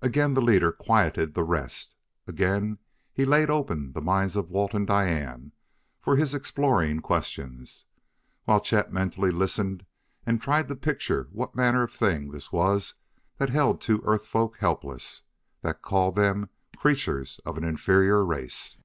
[0.00, 1.96] Again the leader quieted the rest;
[2.28, 2.78] again
[3.12, 5.50] he laid open the minds of Walt and Diane
[6.00, 7.84] for his exploring questions,
[8.44, 9.84] while Chet mentally listened
[10.24, 12.94] and tried to picture what manner of thing this was
[13.38, 15.24] that held two Earth folk helpless,
[15.62, 18.78] that called them "creatures of an inferior race."